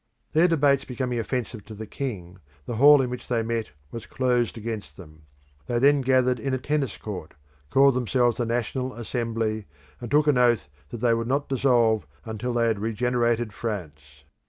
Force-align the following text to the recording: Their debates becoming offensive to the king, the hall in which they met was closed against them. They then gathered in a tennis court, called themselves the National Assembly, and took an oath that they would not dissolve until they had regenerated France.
Their 0.33 0.47
debates 0.47 0.83
becoming 0.83 1.19
offensive 1.19 1.63
to 1.65 1.75
the 1.75 1.85
king, 1.85 2.39
the 2.65 2.77
hall 2.77 3.03
in 3.03 3.11
which 3.11 3.27
they 3.27 3.43
met 3.43 3.69
was 3.91 4.07
closed 4.07 4.57
against 4.57 4.97
them. 4.97 5.27
They 5.67 5.77
then 5.77 6.01
gathered 6.01 6.39
in 6.39 6.55
a 6.55 6.57
tennis 6.57 6.97
court, 6.97 7.35
called 7.69 7.93
themselves 7.93 8.37
the 8.37 8.45
National 8.47 8.95
Assembly, 8.95 9.67
and 9.99 10.09
took 10.09 10.25
an 10.25 10.39
oath 10.39 10.69
that 10.89 11.01
they 11.01 11.13
would 11.13 11.27
not 11.27 11.49
dissolve 11.49 12.07
until 12.25 12.53
they 12.53 12.65
had 12.65 12.79
regenerated 12.79 13.53
France. 13.53 14.23